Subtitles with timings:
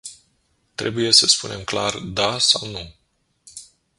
[0.75, 2.93] Trebuie să spunem clar "da” sau "nu”.